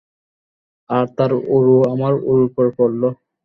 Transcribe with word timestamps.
আর 0.89 1.05
তার 1.17 1.31
উরু 1.55 1.75
আমার 1.93 2.13
উরুর 2.21 2.47
উপর 2.49 2.65
পড়ল। 2.77 3.01